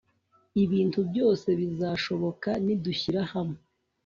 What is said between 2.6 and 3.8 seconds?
nidushyira hamwe